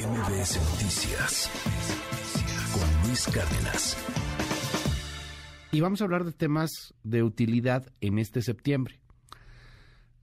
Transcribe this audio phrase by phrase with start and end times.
[0.00, 1.50] MBS Noticias
[2.72, 3.98] con Luis Cárdenas.
[5.72, 8.98] Y vamos a hablar de temas de utilidad en este septiembre.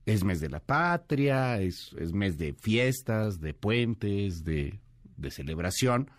[0.04, 4.80] Es mes de la patria, es, mes de fiestas, de puentes, de,
[5.30, 6.10] celebración.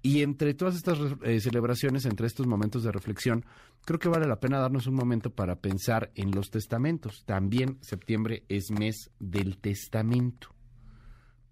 [0.00, 3.44] Y entre todas estas eh, celebraciones, entre estos momentos de reflexión,
[3.84, 7.24] creo que vale la pena darnos un momento para pensar en los testamentos.
[7.24, 10.51] También septiembre es mes del testamento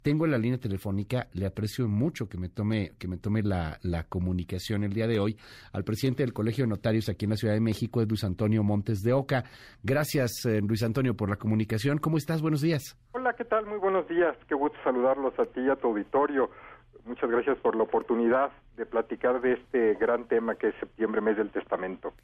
[0.03, 3.79] tengo en la línea telefónica, le aprecio mucho que me tome, que me tome la,
[4.09, 5.37] comunicación el día de hoy
[5.73, 8.63] al presidente del Colegio de Notarios aquí en la Ciudad de México, es Luis Antonio
[8.63, 9.45] Montes de Oca.
[9.83, 11.99] Gracias, eh, Luis Antonio, por la comunicación.
[11.99, 12.43] ¿Cómo estás?
[12.43, 12.97] Buenos días.
[13.13, 13.67] Hola, ¿qué tal?
[13.67, 14.37] Muy buenos días.
[14.49, 16.51] Qué gusto saludarlos a ti y a tu auditorio.
[17.05, 21.37] Muchas gracias por la oportunidad de platicar de este gran tema que es septiembre, mes
[21.37, 22.15] del testamento.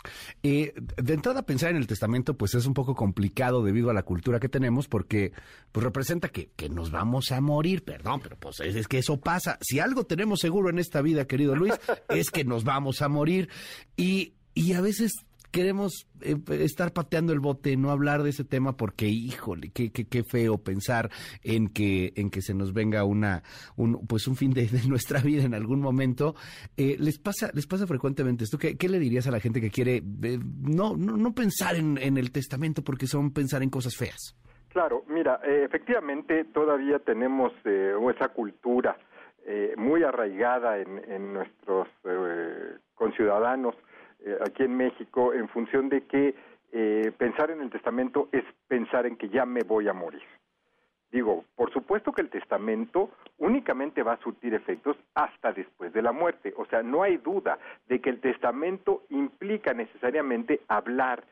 [0.43, 4.05] Eh, de entrada, pensar en el testamento pues es un poco complicado debido a la
[4.05, 5.33] cultura que tenemos porque
[5.73, 9.21] pues representa que, que nos vamos a morir, perdón, pero pues es, es, que eso
[9.21, 9.59] pasa.
[9.61, 11.75] Si algo tenemos seguro en esta vida, querido Luis,
[12.09, 13.51] es que nos vamos a morir
[13.97, 18.77] y, y a veces queremos eh, estar pateando el bote, no hablar de ese tema
[18.77, 21.11] porque, híjole, qué, qué, qué, feo pensar
[21.43, 23.43] en que, en que se nos venga una,
[23.77, 26.35] un, pues un fin de, nuestra vida en algún momento.
[26.77, 28.59] Eh, ¿les, pasa, ¿Les pasa frecuentemente esto?
[28.59, 31.99] ¿Qué, ¿Qué, le dirías a la gente que quiere eh, no, no, no pensar en,
[31.99, 34.37] en el testamento porque son pensar en cosas feas?
[34.69, 38.99] Claro, mira, efectivamente todavía tenemos esa cultura
[39.79, 41.89] muy arraigada en, en nuestros
[42.95, 43.75] conciudadanos
[44.27, 46.35] eh, aquí en México en función de que
[46.73, 50.23] eh, pensar en el testamento es pensar en que ya me voy a morir.
[51.13, 56.11] Digo, por supuesto que el testamento únicamente va a surtir efectos hasta después de la
[56.11, 56.53] muerte.
[56.57, 61.23] O sea, no hay duda de que el testamento implica necesariamente hablar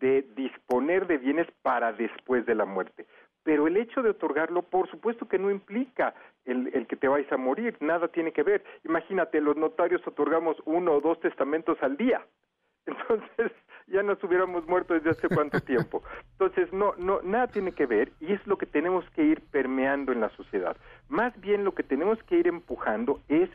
[0.00, 3.06] de disponer de bienes para después de la muerte.
[3.42, 7.32] Pero el hecho de otorgarlo, por supuesto que no implica el, el, que te vayas
[7.32, 8.62] a morir, nada tiene que ver.
[8.84, 12.24] Imagínate, los notarios otorgamos uno o dos testamentos al día.
[12.86, 13.52] Entonces,
[13.86, 16.02] ya nos hubiéramos muerto desde hace cuánto tiempo.
[16.32, 20.12] Entonces, no, no, nada tiene que ver y es lo que tenemos que ir permeando
[20.12, 20.76] en la sociedad.
[21.08, 23.50] Más bien lo que tenemos que ir empujando es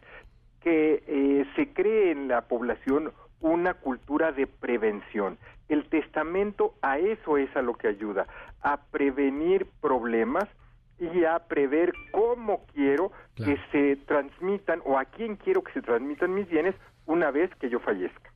[0.62, 5.38] que eh, se cree en la población una cultura de prevención.
[5.70, 8.28] El testamento a eso es a lo que ayuda,
[8.66, 10.50] a prevenir problemas
[11.00, 16.34] y a prever cómo quiero que se transmitan o a quién quiero que se transmitan
[16.34, 16.74] mis bienes
[17.06, 18.32] una vez que yo fallezca.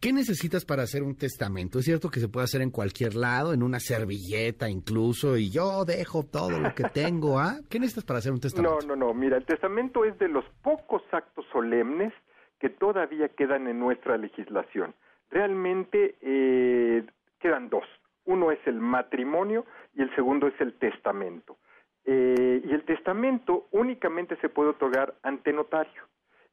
[0.00, 1.80] ¿Qué necesitas para hacer un testamento?
[1.80, 5.84] Es cierto que se puede hacer en cualquier lado, en una servilleta incluso, y yo
[5.84, 7.56] dejo todo lo que tengo, ¿ah?
[7.68, 8.78] ¿Qué necesitas para hacer un testamento?
[8.82, 12.12] No, no, no, mira, el testamento es de los pocos actos solemnes
[12.60, 14.94] que todavía quedan en nuestra legislación.
[15.30, 17.04] Realmente eh,
[17.40, 17.84] quedan dos.
[18.24, 19.64] Uno es el matrimonio
[19.94, 21.56] y el segundo es el testamento.
[22.04, 26.02] Eh, y el testamento únicamente se puede otorgar ante notario.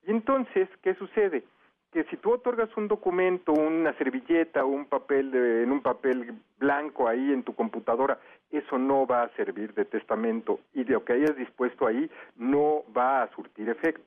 [0.05, 1.43] Y entonces, ¿qué sucede?
[1.91, 7.33] que si tú otorgas un documento, una servilleta, un papel en un papel blanco ahí
[7.33, 8.17] en tu computadora,
[8.49, 12.83] eso no va a servir de testamento y de lo que hayas dispuesto ahí no
[12.95, 14.05] va a surtir efectos.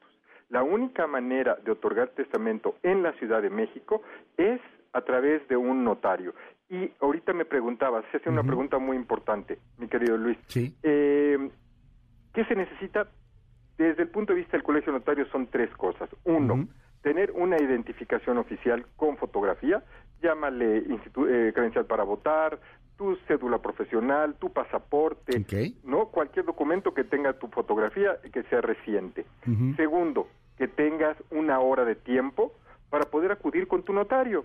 [0.49, 4.03] La única manera de otorgar testamento en la Ciudad de México
[4.37, 4.61] es
[4.93, 6.35] a través de un notario.
[6.71, 10.39] Y ahorita me preguntabas, se hace una pregunta muy importante, mi querido Luis.
[10.47, 10.75] Sí.
[10.83, 11.51] Eh,
[12.33, 13.09] ¿Qué se necesita?
[13.77, 16.09] Desde el punto de vista del colegio notario son tres cosas.
[16.25, 16.67] Uno,
[17.03, 19.83] tener una identificación oficial con fotografía,
[20.23, 22.59] llámale eh, credencial para votar,
[22.97, 25.45] tu cédula profesional, tu pasaporte,
[25.85, 29.27] no cualquier documento que tenga tu fotografía que sea reciente.
[29.77, 32.53] Segundo, que tengas una hora de tiempo
[32.91, 34.45] para poder acudir con tu notario.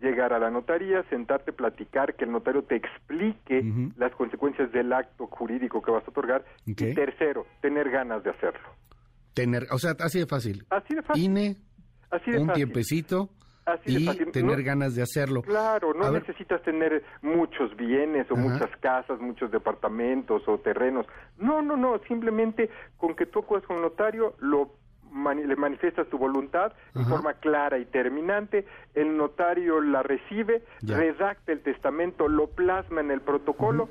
[0.00, 3.64] Llegar a la notaría, sentarte, platicar, que el notario te explique
[3.96, 6.44] las consecuencias del acto jurídico que vas a otorgar.
[6.66, 8.68] Y tercero, tener ganas de hacerlo.
[9.32, 10.66] Tener, o sea, así de fácil.
[10.70, 11.24] Así de fácil.
[11.24, 11.56] INE,
[12.38, 13.30] un tiempecito
[13.84, 15.42] y tener ganas de hacerlo.
[15.42, 21.06] Claro, no necesitas tener muchos bienes o muchas casas, muchos departamentos o terrenos.
[21.38, 24.70] No, no, no, simplemente con que tú acudas con un notario, lo
[25.34, 31.60] le manifiestas tu voluntad de forma clara y terminante, el notario la recibe, redacta el
[31.60, 33.88] testamento, lo plasma en el protocolo,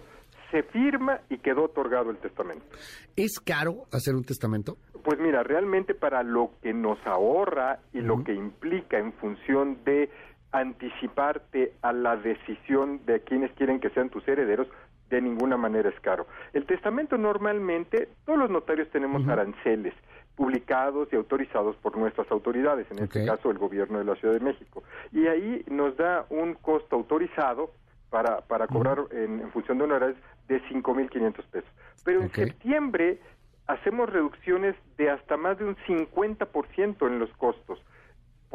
[0.51, 2.65] se firma y quedó otorgado el testamento.
[3.15, 4.77] ¿Es caro hacer un testamento?
[5.03, 10.09] Pues mira, realmente para lo que nos ahorra y lo que implica en función de
[10.51, 14.67] anticiparte a la decisión de quienes quieren que sean tus herederos,
[15.09, 16.27] de ninguna manera es caro.
[16.53, 19.93] El testamento normalmente, todos los notarios tenemos aranceles
[20.35, 24.41] publicados y autorizados por nuestras autoridades, en este caso el gobierno de la Ciudad de
[24.41, 24.83] México.
[25.11, 27.71] Y ahí nos da un costo autorizado
[28.09, 30.17] para, para cobrar en, función de honorarios
[30.47, 31.69] de 5.500 pesos.
[32.03, 33.19] Pero en septiembre
[33.67, 37.79] hacemos reducciones de hasta más de un 50% en los costos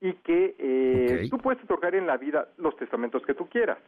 [0.01, 3.79] y que eh, tú puedes otorgar en la vida los testamentos que tú quieras.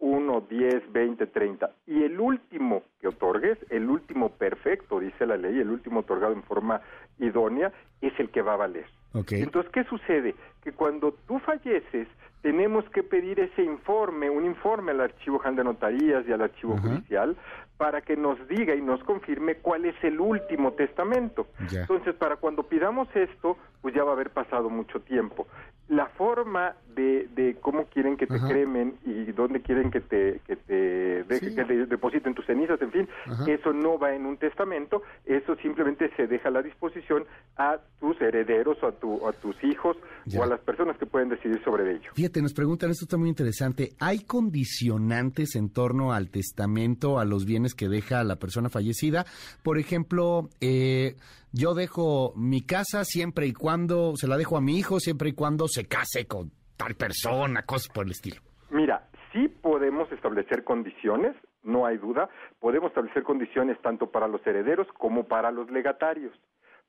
[0.00, 1.70] Uno, diez, veinte, treinta.
[1.86, 6.42] Y el último que otorgues, el último perfecto, dice la ley, el último otorgado en
[6.42, 6.80] forma
[7.20, 8.86] idónea, es el que va a valer.
[9.30, 10.34] Entonces, ¿qué sucede?
[10.64, 12.08] Que cuando tú falleces,
[12.42, 16.76] tenemos que pedir ese informe, un informe al Archivo General de Notarías y al Archivo
[16.76, 17.36] Judicial,
[17.76, 21.46] para que nos diga y nos confirme cuál es el último testamento.
[21.72, 25.46] Entonces, para cuando pidamos esto, pues ya va a haber pasado mucho tiempo.
[25.88, 30.56] La forma de, de cómo quieren que te cremen y dónde quieren que te, que
[30.56, 33.08] te, depositen tus cenizas, en fin,
[33.46, 37.24] eso no va en un testamento, eso simplemente se deja a la disposición
[37.56, 39.96] a tus herederos o a, tu, a tus hijos
[40.34, 42.10] o a las personas que pueden decidir sobre ello.
[42.14, 47.44] Fíjate, nos preguntan, esto está muy interesante, ¿hay condicionantes en torno al testamento, a los
[47.44, 49.26] bienes que deja la persona fallecida.
[49.62, 51.16] Por ejemplo, eh,
[51.52, 55.32] yo dejo mi casa siempre y cuando, se la dejo a mi hijo siempre y
[55.32, 58.40] cuando se case con tal persona, cosas por el estilo.
[58.70, 62.28] Mira, sí podemos establecer condiciones, no hay duda,
[62.58, 66.32] podemos establecer condiciones tanto para los herederos como para los legatarios.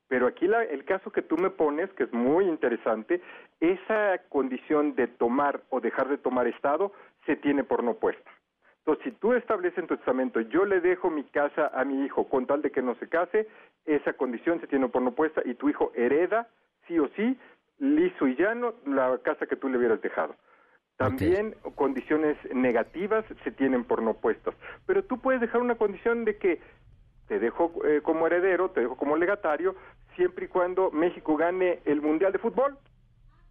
[0.08, 3.22] Pero aquí el caso que tú me pones, que es muy interesante,
[3.60, 6.92] esa condición de tomar o dejar de tomar Estado
[7.26, 8.30] se tiene por no puesta.
[8.86, 12.28] Entonces, si tú estableces en tu testamento, yo le dejo mi casa a mi hijo
[12.28, 13.48] con tal de que no se case,
[13.86, 16.48] esa condición se tiene por no puesta y tu hijo hereda,
[16.86, 17.38] sí o sí,
[17.78, 20.36] liso y llano, la casa que tú le hubieras dejado.
[20.98, 24.54] También condiciones negativas se tienen por no puestas.
[24.86, 26.60] Pero tú puedes dejar una condición de que
[27.26, 29.74] te dejo eh, como heredero, te dejo como legatario,
[30.14, 32.76] siempre y cuando México gane el Mundial de Fútbol.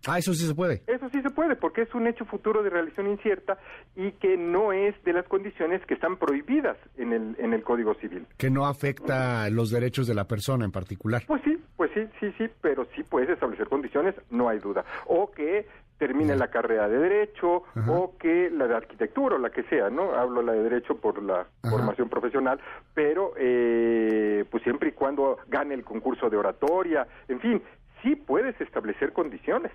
[0.07, 0.83] Ah, eso sí se puede.
[0.87, 3.57] Eso sí se puede, porque es un hecho futuro de realización incierta
[3.95, 7.93] y que no es de las condiciones que están prohibidas en el, en el Código
[7.95, 8.27] Civil.
[8.37, 11.23] Que no afecta los derechos de la persona en particular.
[11.25, 14.83] Pues sí, pues sí, sí, sí, pero sí puedes establecer condiciones, no hay duda.
[15.05, 15.67] O que
[15.97, 20.13] termine la carrera de Derecho, o que la de Arquitectura, o la que sea, ¿no?
[20.13, 22.59] Hablo la de Derecho por la formación profesional,
[22.93, 27.61] pero eh, pues siempre y cuando gane el concurso de oratoria, en fin,
[28.01, 29.71] sí puedes establecer condiciones.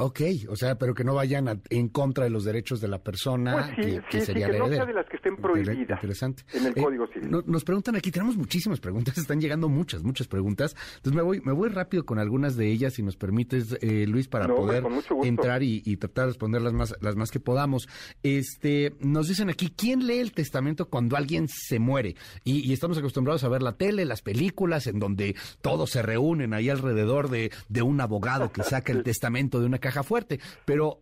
[0.00, 3.72] Ok, o sea, pero que no vayan en contra de los derechos de la persona
[3.74, 6.44] pues sí, que, sí, sería sí, que no sea de las que estén prohibidas Interesante.
[6.52, 7.42] en el eh, Código Civil.
[7.46, 10.76] nos preguntan aquí, tenemos muchísimas preguntas, están llegando muchas, muchas preguntas.
[10.98, 14.28] Entonces me voy, me voy rápido con algunas de ellas, si nos permites, eh, Luis,
[14.28, 14.84] para poder
[15.24, 17.88] entrar y, tratar de responder las más, las más que podamos.
[18.22, 22.14] Este, nos dicen aquí, ¿quién lee el testamento cuando alguien se muere?
[22.44, 26.70] Y, estamos acostumbrados a ver la tele, las películas, en donde todos se reúnen ahí
[26.70, 30.98] alrededor de, de un abogado que saca el testamento de una caja fuerte, pero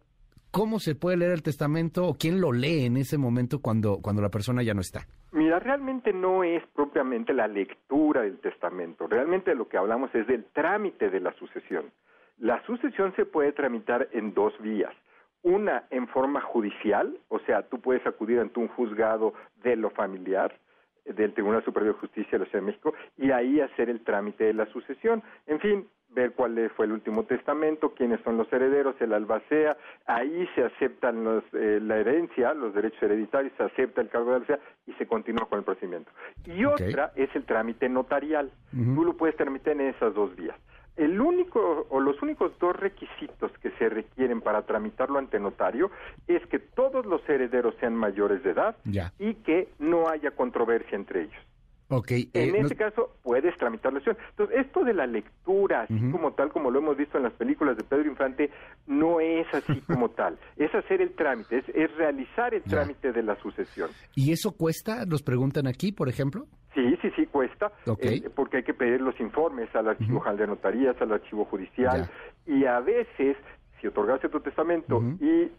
[0.53, 4.23] ¿cómo se puede leer el testamento o quién lo lee en ese momento cuando, cuando
[4.23, 5.07] la persona ya no está?
[5.33, 10.45] Mira, realmente no es propiamente la lectura del testamento, realmente lo que hablamos es del
[10.53, 11.91] trámite de la sucesión.
[12.39, 14.95] La sucesión se puede tramitar en dos vías.
[15.43, 20.57] Una en forma judicial, o sea, tú puedes acudir ante un juzgado de lo familiar,
[21.05, 24.45] del Tribunal Superior de Justicia de la Ciudad de México, y ahí hacer el trámite
[24.45, 25.23] de la sucesión.
[25.47, 30.49] En fin, ver cuál fue el último testamento, quiénes son los herederos, el albacea, ahí
[30.55, 34.59] se aceptan los, eh, la herencia, los derechos hereditarios, se acepta el cargo de albacea
[34.87, 36.11] y se continúa con el procedimiento.
[36.47, 38.51] Y otra es el trámite notarial.
[38.73, 40.57] Tú lo puedes tramitar en esas dos vías.
[40.97, 45.91] El único o los únicos dos requisitos que se requieren para tramitarlo ante notario
[46.27, 48.77] es que todos los herederos sean mayores de edad
[49.19, 51.43] y que no haya controversia entre ellos.
[51.89, 52.11] Ok.
[52.11, 54.17] En eh, este caso puedes tramitar la acción.
[54.31, 57.77] Entonces, esto de la lectura, así como tal, como lo hemos visto en las películas
[57.77, 58.51] de Pedro Infante,
[58.87, 60.39] no es así como tal.
[60.57, 62.79] Es hacer el trámite, es, es realizar el Ya.
[62.79, 63.91] trámite de la sucesión.
[64.15, 65.05] ¿Y eso cuesta?
[65.07, 66.47] Nos preguntan aquí, por ejemplo.
[66.75, 68.01] Sí, sí, sí, cuesta, Ok.
[68.03, 72.11] eh, porque hay que pedir los informes al archivo general de notarías, al archivo judicial,
[72.47, 73.37] y a veces,
[73.81, 75.51] si otorgaste tu testamento y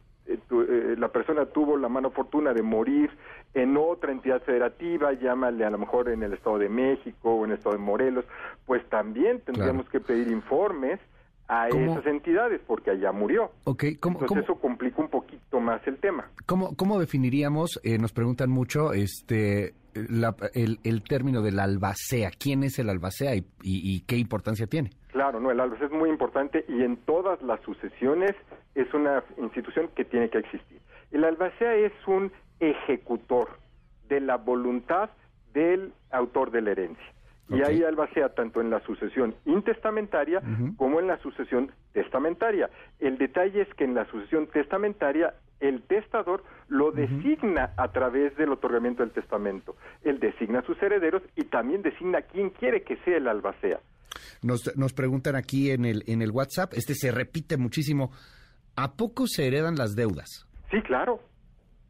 [0.50, 3.10] tu- eh, la persona tuvo la mala fortuna de morir
[3.54, 7.52] en otra entidad federativa, llámale a lo mejor en el Estado de México o en
[7.52, 8.26] el Estado de Morelos,
[8.66, 11.00] pues también tendríamos que pedir informes
[11.48, 11.94] a ¿Cómo?
[11.94, 13.52] esas entidades porque allá murió.
[13.64, 16.30] Ok, ¿cómo, Entonces cómo- eso complica un poquito más el tema.
[16.46, 19.74] cómo- cómo definiríamos, eh, nos preguntan mucho, este,
[20.10, 22.30] la- el, el término del albacea?
[22.38, 24.92] ¿Quién es el albacea y, y- y qué importancia tiene?
[25.12, 28.32] Claro, no, el albacea es muy importante y en todas las sucesiones
[28.76, 30.80] es una institución que tiene que existir.
[31.12, 33.50] El albacea es un ejecutor
[34.10, 35.10] de la voluntad
[35.54, 37.06] del autor de la herencia.
[37.50, 40.42] Y hay albacea tanto en la sucesión intestamentaria
[40.76, 42.70] como en la sucesión testamentaria.
[43.00, 48.52] El detalle es que en la sucesión testamentaria el testador lo designa a través del
[48.52, 49.76] otorgamiento del testamento.
[50.04, 53.80] Él designa a sus herederos y también designa quién quiere que sea el albacea.
[54.42, 58.12] Nos, nos preguntan aquí en el, en el WhatsApp, este se repite muchísimo.
[58.76, 60.48] ¿A poco se heredan las deudas?
[60.70, 61.20] Sí, claro.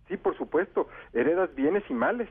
[0.08, 0.88] Sí, por supuesto.
[1.14, 2.30] Heredas bienes y males.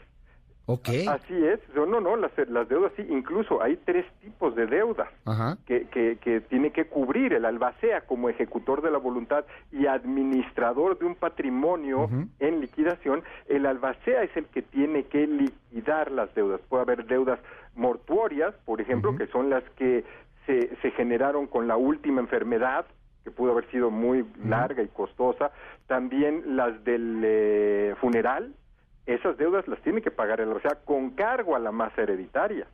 [0.66, 0.88] Ok.
[1.08, 1.60] Así es.
[1.74, 2.16] No, no.
[2.16, 3.06] Las, las deudas sí.
[3.08, 5.56] Incluso hay tres tipos de deudas Ajá.
[5.66, 10.98] que, que, que tiene que cubrir el albacea como ejecutor de la voluntad y administrador
[10.98, 13.22] de un patrimonio en liquidación.
[13.48, 16.60] El albacea es el que tiene que liquidar las deudas.
[16.68, 17.38] Puede haber deudas
[17.76, 20.04] mortuorias, por ejemplo, que son las que
[20.46, 22.86] se, se generaron con la última enfermedad
[23.26, 25.50] que pudo haber sido muy larga y costosa,
[25.88, 28.54] también las del eh, funeral,
[29.06, 32.66] esas deudas las tiene que pagar el albacea con cargo a la masa hereditaria.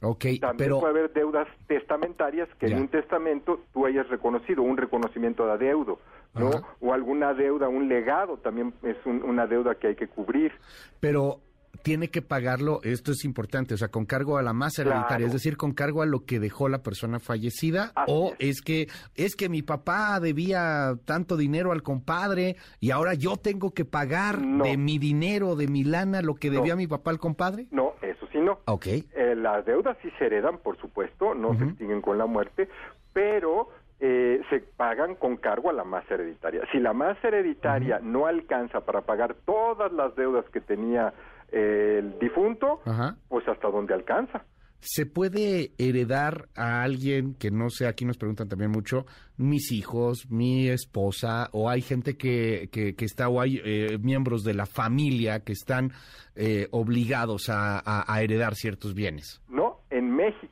[0.00, 0.78] Ok, También pero...
[0.80, 2.76] puede haber deudas testamentarias que Ya.
[2.76, 5.98] en un testamento tú hayas reconocido, un reconocimiento de adeudo,
[6.34, 6.48] ¿no?
[6.50, 6.62] Ajá.
[6.80, 10.52] O alguna deuda, un legado también es un- una deuda que hay que cubrir.
[11.00, 11.40] Pero
[11.82, 15.32] tiene que pagarlo, esto es importante, o sea, con cargo a la masa hereditaria, es
[15.32, 18.58] decir, con cargo a lo que dejó la persona fallecida, Así o es.
[18.58, 23.72] es que es que mi papá debía tanto dinero al compadre y ahora yo tengo
[23.72, 24.64] que pagar No.
[24.64, 26.54] de mi dinero, de mi lana, lo que No.
[26.56, 27.66] debía mi papá al compadre.
[27.70, 28.58] No, eso sí no.
[28.66, 28.86] Ok.
[28.86, 32.68] Eh, las deudas sí se heredan, por supuesto, no se extinguen con la muerte,
[33.12, 33.68] pero
[34.00, 36.62] eh, se pagan con cargo a la masa hereditaria.
[36.70, 41.12] Si la masa hereditaria no alcanza para pagar todas las deudas que tenía
[41.52, 43.16] el difunto, Ajá.
[43.28, 44.44] pues hasta donde alcanza.
[44.80, 50.30] ¿Se puede heredar a alguien que no sé, aquí nos preguntan también mucho, mis hijos,
[50.30, 54.66] mi esposa, o hay gente que, que, que está, o hay eh, miembros de la
[54.66, 55.90] familia que están
[56.36, 59.42] eh, obligados a, a- a heredar ciertos bienes?
[59.48, 59.67] No,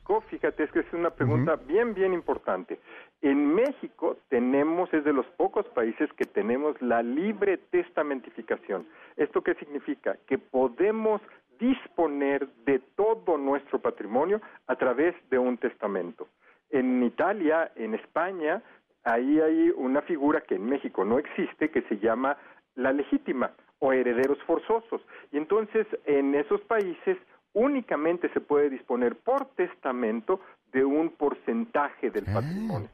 [0.07, 2.79] México, fíjate, es que es una pregunta bien, bien importante.
[3.21, 8.87] En México tenemos, es de los pocos países que tenemos la libre testamentificación.
[9.17, 10.15] ¿Esto qué significa?
[10.25, 11.21] Que podemos
[11.59, 16.27] disponer de todo nuestro patrimonio a través de un testamento.
[16.69, 18.61] En Italia, en España,
[19.03, 22.37] ahí hay una figura que en México no existe que se llama
[22.75, 25.01] la legítima o herederos forzosos.
[25.31, 27.17] Y entonces en esos países
[27.57, 30.39] únicamente se puede disponer por testamento
[30.71, 32.33] de un porcentaje del Ah.
[32.35, 32.89] patrimonio.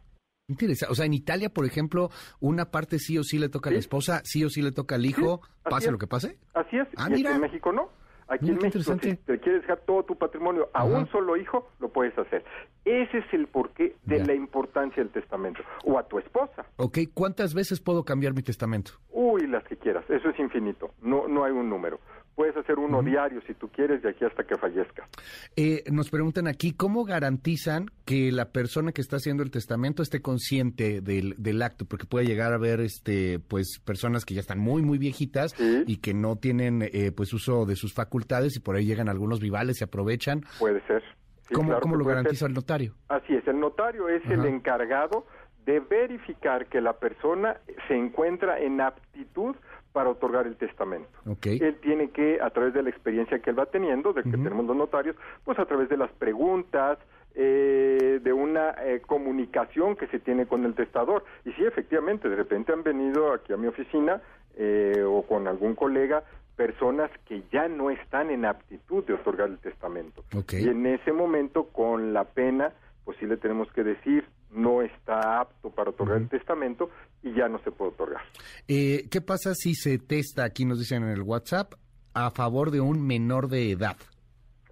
[0.48, 0.91] Interesante.
[0.91, 3.79] O sea, en Italia, por ejemplo, una parte sí o sí le toca a la
[3.79, 3.86] Sí.
[3.86, 5.91] esposa, sí o sí le toca al hijo, así pase es.
[5.91, 6.38] lo que pase.
[6.53, 7.36] Así es, Ah, y aquí mira.
[7.36, 7.89] en México no.
[8.29, 10.86] Aquí Mira en qué México, si te quieres dejar todo tu patrimonio a Ajá.
[10.98, 12.43] un solo hijo, lo puedes hacer.
[12.86, 14.25] Ese es el porqué de Ya.
[14.25, 15.62] la importancia del testamento.
[15.84, 16.65] O a tu esposa.
[16.77, 18.93] Ok, ¿cuántas veces puedo cambiar mi testamento?
[19.12, 20.05] Uy, las que quieras.
[20.10, 20.91] Eso es infinito.
[21.01, 22.00] No, no hay un número.
[22.36, 25.08] Puedes hacer uno diario si tú quieres de aquí hasta que fallezca.
[25.56, 30.22] Eh, nos preguntan aquí, ¿cómo garantizan que la persona que está haciendo el testamento esté
[30.22, 31.86] consciente del, del acto?
[31.86, 35.84] Porque puede llegar a haber este, pues, personas que ya están muy, muy viejitas Sí.
[35.86, 39.40] y que no tienen eh, pues uso de sus facultades y por ahí llegan algunos
[39.40, 40.42] vivales, se aprovechan.
[40.58, 41.04] Puede ser.
[41.48, 42.16] Sí, ¿Cómo, claro cómo lo ser.
[42.16, 42.96] garantiza el notario?
[43.10, 45.28] Así es, el notario es el encargado
[45.66, 49.56] de verificar que la persona se encuentra en aptitud
[49.94, 51.10] para otorgar el testamento.
[51.26, 51.46] Ok.
[51.46, 54.66] Él tiene que, a través de la experiencia que él va teniendo, de que tenemos
[54.66, 56.98] los notarios, pues a través de las preguntas,
[57.36, 61.24] eh, de una eh, comunicación que se tiene con el testador.
[61.46, 64.22] Y sí, efectivamente, de repente han venido aquí a mi oficina
[64.56, 66.24] eh, o con algún colega
[66.56, 70.24] personas que ya no están en aptitud de otorgar el testamento.
[70.36, 70.54] Ok.
[70.54, 72.72] Y en ese momento, con la pena,
[73.06, 76.90] pues sí le tenemos que decir, no está apto para otorgar el testamento
[77.22, 78.22] y ya no se puede otorgar.
[78.68, 81.74] Eh, ¿Qué pasa si se testa, aquí nos dicen en el WhatsApp,
[82.14, 83.98] a favor de un menor de edad?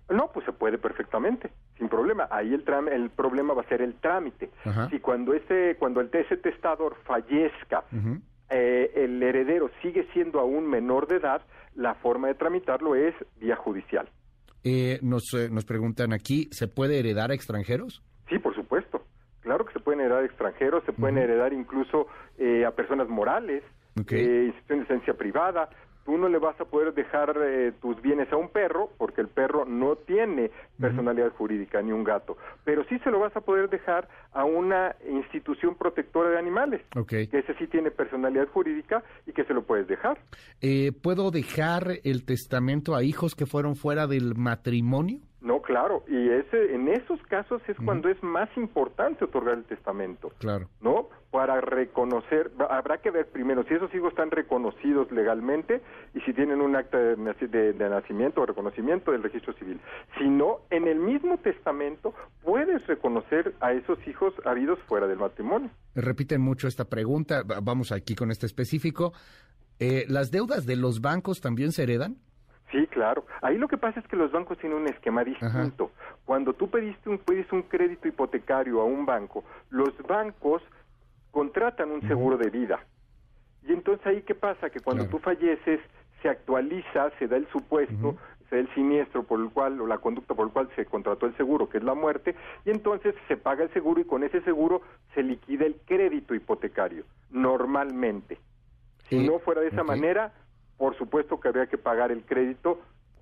[0.10, 2.28] No, pues se puede perfectamente, sin problema.
[2.30, 4.52] Ahí el, tram- el problema va a ser el trámite.
[4.66, 4.90] Ajá.
[4.90, 7.86] Si cuando ese, cuando el ese testador fallezca,
[8.50, 11.42] eh, el heredero sigue siendo aún menor de edad,
[11.76, 14.10] la forma de tramitarlo es vía judicial.
[14.64, 18.04] Eh, nos, eh, nos preguntan aquí, ¿se puede heredar a extranjeros?
[18.30, 19.02] Sí, por supuesto.
[19.40, 22.08] Claro que se pueden heredar extranjeros, se pueden heredar incluso
[22.38, 23.62] eh, a personas morales,
[23.98, 25.70] eh, instituciones de licencia privada.
[26.06, 29.28] Tú no le vas a poder dejar eh, tus bienes a un perro porque el
[29.28, 33.70] perro no tiene personalidad jurídica ni un gato, pero sí se lo vas a poder
[33.70, 39.44] dejar a una institución protectora de animales, que ese sí tiene personalidad jurídica y que
[39.44, 40.18] se lo puedes dejar.
[40.62, 45.20] Eh, ¿Puedo dejar el testamento a hijos que fueron fuera del matrimonio?
[45.42, 50.32] No, claro, y ese en esos casos es cuando es más importante otorgar el testamento.
[50.38, 50.68] Claro.
[50.82, 51.10] ¿no?
[51.32, 55.82] Para reconocer, habrá que ver primero si esos hijos están reconocidos legalmente
[56.14, 57.16] y si tienen un acta de,
[57.48, 59.80] de- de nacimiento o reconocimiento del registro civil.
[60.20, 65.72] Si no, en el mismo testamento puedes reconocer a esos hijos habidos fuera del matrimonio.
[65.96, 69.14] Repiten mucho esta pregunta, va- vamos aquí con este específico.
[69.80, 72.18] Eh, ¿Las deudas de los bancos también se heredan?
[72.72, 73.26] Sí, claro.
[73.42, 75.92] Ahí lo que pasa es que los bancos tienen un esquema distinto.
[76.26, 80.64] Cuando tú pediste un, pediste un crédito hipotecario a un banco, los bancos
[81.32, 82.80] contratan un seguro de vida.
[83.68, 84.70] Y entonces ahí qué pasa?
[84.70, 85.18] Que cuando Claro.
[85.18, 85.80] tú falleces,
[86.22, 88.16] se actualiza, se da el supuesto,
[88.50, 91.26] se da el siniestro por el cual, o la conducta por el cual se contrató
[91.26, 92.36] el seguro, que es la muerte,
[92.66, 94.82] y entonces se paga el seguro y con ese seguro
[95.14, 98.38] se liquida el crédito hipotecario, normalmente.
[99.10, 100.32] Si Eh, no fuera de esa manera,
[100.82, 102.80] por supuesto que habría que pagar el crédito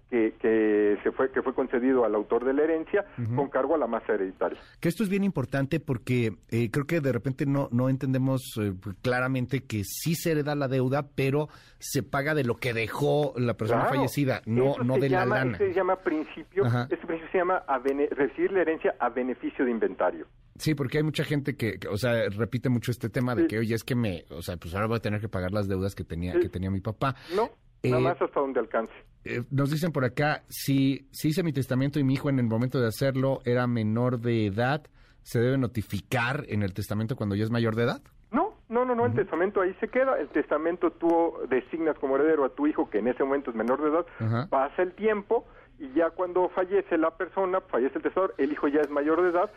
[0.09, 3.77] que, que se fue que fue concedido al autor de la herencia con cargo a
[3.77, 4.57] la masa hereditaria.
[4.79, 8.73] Que esto es bien importante porque eh, creo que de repente no, no entendemos eh,
[9.03, 11.49] claramente que sí se hereda la deuda, pero
[11.79, 13.97] se paga de lo que dejó la persona Claro.
[13.97, 15.57] fallecida, no, no de llama, la lana.
[15.57, 16.83] se llama principio, Ajá.
[16.89, 20.25] este principio se llama a bene- recibir la herencia a beneficio de inventario.
[20.59, 23.47] Sí, porque hay mucha gente que, que, o sea, repite mucho este tema de Sí.
[23.47, 25.67] que, oye, es que me, o sea, pues ahora voy a tener que pagar las
[25.67, 26.39] deudas que tenía, Sí.
[26.41, 27.15] que tenía mi papá.
[27.35, 27.49] No,
[27.81, 28.91] Eh, nada más hasta donde alcance.
[29.23, 32.45] Eh, nos dicen por acá, si, si hice mi testamento y mi hijo en el
[32.45, 34.83] momento de hacerlo era menor de edad,
[35.21, 38.01] ¿se debe notificar en el testamento cuando ya es mayor de edad?
[38.31, 40.19] No, no, no, no, el testamento ahí se queda.
[40.19, 43.81] El testamento tú designas como heredero a tu hijo, que en ese momento es menor
[43.81, 44.47] de edad, Ajá.
[44.49, 45.45] pasa el tiempo
[45.79, 49.29] y ya cuando fallece la persona, fallece el testador, el hijo ya es mayor de
[49.29, 49.49] edad,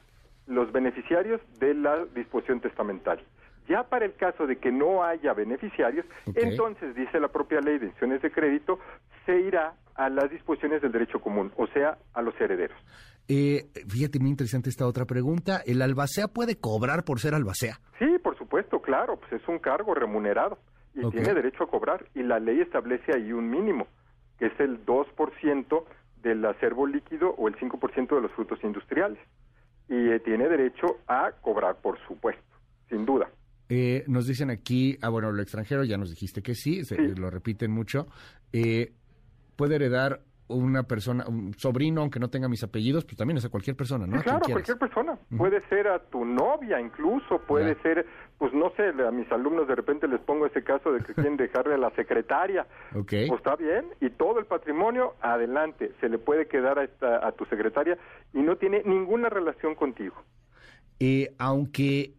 [0.49, 3.25] los beneficiarios de la disposición testamentaria.
[3.69, 7.87] Ya para el caso de que no haya beneficiarios, entonces dice la propia ley de
[7.87, 8.79] instituciones de crédito,
[9.25, 12.77] se irá a las disposiciones del derecho común, o sea, a los herederos.
[13.29, 15.61] Eh, fíjate, muy interesante esta otra pregunta.
[15.67, 17.81] ¿El albacea puede cobrar por ser albacea?
[17.99, 20.59] Sí, por supuesto, claro, pues es un cargo remunerado
[20.95, 23.87] y tiene derecho a cobrar y la ley establece ahí un mínimo,
[24.39, 25.85] que es el 2%
[26.23, 29.19] del acervo líquido o el 5% de los frutos industriales.
[29.89, 32.43] Y eh, tiene derecho a cobrar, por supuesto,
[32.89, 33.29] sin duda.
[33.69, 37.15] Eh, nos dicen aquí, ah, bueno, lo extranjero, ya nos dijiste que sí, se- Sí.
[37.15, 38.07] lo repiten mucho.
[38.53, 38.93] Eh,
[39.57, 43.05] ¿Puede heredar una persona, un sobrino, aunque no tenga mis apellidos?
[43.05, 44.19] Pues también es a cualquier persona, ¿no?
[44.19, 45.19] Sí, claro, cualquier persona.
[45.37, 48.07] Puede ser a tu novia incluso, puede ser,
[48.39, 51.37] pues no sé, a mis alumnos de repente les pongo ese caso de que quieren
[51.37, 52.67] dejarle a la secretaria.
[52.95, 53.13] Ok.
[53.29, 57.33] Pues está bien, y todo el patrimonio, adelante, se le puede quedar a, esta, a
[57.33, 57.99] tu secretaria
[58.33, 60.17] y no tiene ninguna relación contigo.
[60.99, 62.16] Eh, aunque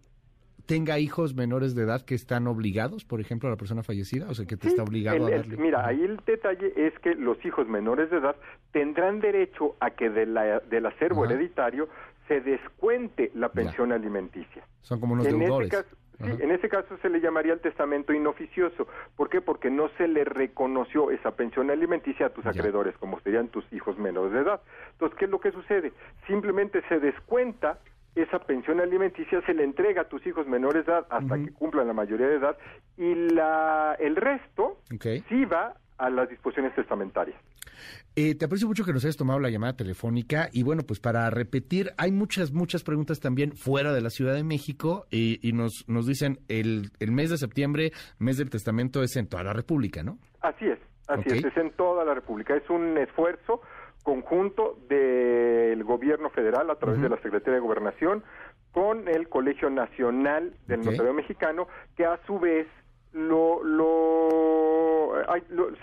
[0.68, 4.28] tenga hijos menores de edad que están obligados, por ejemplo, a la persona fallecida?
[4.30, 5.58] O sea, que te está obligado a darle.
[5.58, 8.36] mira, ahí el detalle es que los hijos menores de edad
[8.72, 11.88] tendrán derecho a que de la, del acervo hereditario
[12.28, 14.64] se descuente la pensión alimenticia.
[14.82, 15.72] Son como unos deudores.
[16.20, 18.88] Sí, en ese caso se le llamaría el testamento inoficioso.
[19.16, 19.40] ¿Por qué?
[19.40, 24.00] Porque no se le reconoció esa pensión alimenticia a tus acreedores, como serían tus hijos
[24.00, 24.62] menores de edad.
[24.94, 25.94] Entonces, ¿qué es lo que sucede?
[26.26, 27.78] Simplemente se descuenta
[28.22, 31.88] esa pensión alimenticia, se le entrega a tus hijos menores de edad hasta que cumplan
[31.88, 32.58] la mayoría de edad
[32.98, 34.78] y la, el resto
[35.30, 37.40] sí va a las disposiciones testamentarias.
[38.16, 41.30] Eh, te aprecio mucho que nos hayas tomado la llamada telefónica y bueno, pues para
[41.30, 46.08] repetir, hay muchas, muchas preguntas también fuera de la Ciudad de México y, nos, nos
[46.08, 50.18] dicen el, el mes de septiembre, mes del testamento es en toda la República, ¿no?
[50.42, 52.56] Así es, así es, es en toda la República.
[52.56, 53.62] Es un esfuerzo
[54.08, 58.24] conjunto del gobierno federal a través de la Secretaría de Gobernación
[58.72, 61.68] con el Colegio Nacional del Notario Mexicano,
[61.98, 62.68] que a su vez
[63.12, 65.12] lo, lo,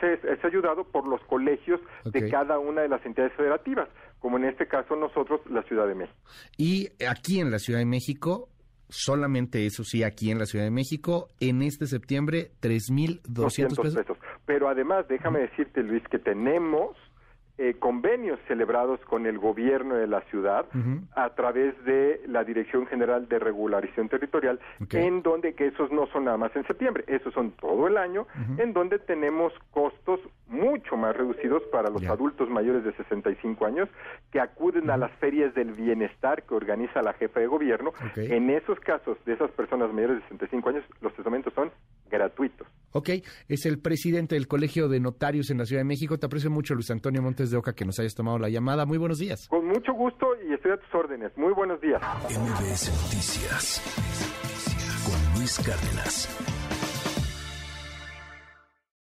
[0.00, 4.46] se, es ayudado por los colegios de cada una de las entidades federativas, como en
[4.46, 6.16] este caso nosotros, la Ciudad de México.
[6.56, 8.48] Y aquí en la Ciudad de México,
[8.88, 13.94] solamente eso sí, aquí en la Ciudad de México, en este septiembre, 3.200 pesos.
[13.94, 14.16] pesos.
[14.46, 16.96] Pero además, déjame decirte, Luis, que tenemos
[17.56, 20.66] eh, convenios celebrados con el gobierno de la ciudad
[21.14, 24.58] a través de la Dirección General de Regularización Territorial,
[24.90, 28.26] en donde que esos no son nada más en septiembre, esos son todo el año,
[28.58, 33.88] en donde tenemos costos mucho más reducidos para los adultos mayores de 65 años
[34.30, 37.92] que acuden a las ferias del bienestar que organiza la jefa de gobierno.
[38.16, 41.70] En esos casos de esas personas mayores de 65 años, los testamentos son
[42.14, 42.66] gratuitos.
[42.92, 43.11] Ok,
[43.48, 46.16] es el presidente del Colegio de Notarios en la Ciudad de México.
[46.16, 48.87] Te aprecio mucho, Luis Antonio Montes de Oca, que nos hayas tomado la llamada.
[48.87, 49.48] Muy buenos días.
[49.48, 51.37] Con mucho gusto y estoy a tus órdenes.
[51.37, 52.00] Muy buenos días.
[52.31, 53.83] MBS Noticias
[55.05, 56.29] con Luis Cárdenas.